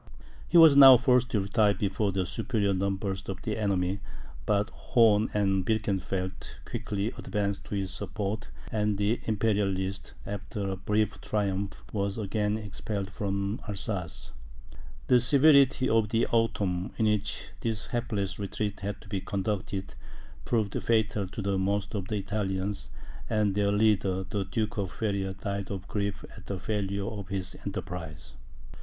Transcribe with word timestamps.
He 0.47 0.57
was 0.57 0.75
now 0.75 0.97
forced 0.97 1.29
to 1.29 1.41
retire 1.41 1.75
before 1.75 2.11
the 2.11 2.25
superior 2.25 2.73
numbers 2.73 3.29
of 3.29 3.43
the 3.43 3.55
enemy; 3.55 3.99
but 4.47 4.71
Horn 4.71 5.29
and 5.31 5.63
Birkenfeld 5.63 6.55
quickly 6.65 7.11
advanced 7.19 7.65
to 7.65 7.75
his 7.75 7.91
support, 7.93 8.49
and 8.71 8.97
the 8.97 9.21
Imperialists, 9.25 10.15
after 10.25 10.67
a 10.67 10.75
brief 10.75 11.21
triumph, 11.21 11.83
were 11.93 12.09
again 12.17 12.57
expelled 12.57 13.11
from 13.11 13.61
Alsace. 13.67 14.31
The 15.05 15.19
severity 15.19 15.87
of 15.87 16.09
the 16.09 16.25
autumn, 16.25 16.93
in 16.97 17.05
which 17.05 17.49
this 17.59 17.85
hapless 17.93 18.39
retreat 18.39 18.79
had 18.79 19.01
to 19.01 19.07
be 19.07 19.21
conducted, 19.21 19.93
proved 20.45 20.73
fatal 20.81 21.27
to 21.27 21.57
most 21.59 21.93
of 21.93 22.07
the 22.07 22.15
Italians; 22.15 22.89
and 23.29 23.53
their 23.53 23.71
leader, 23.71 24.23
the 24.27 24.45
Duke 24.45 24.77
of 24.77 24.91
Feria, 24.91 25.35
died 25.35 25.69
of 25.69 25.87
grief 25.87 26.25
at 26.35 26.47
the 26.47 26.57
failure 26.57 27.05
of 27.05 27.27
his 27.27 27.55
enterprise. 27.67 28.33